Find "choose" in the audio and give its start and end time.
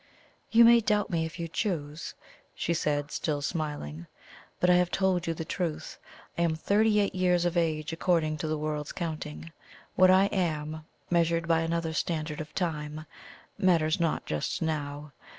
1.47-2.15